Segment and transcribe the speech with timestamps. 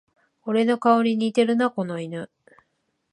[0.45, 2.31] 俺の顔に似てるな、この犬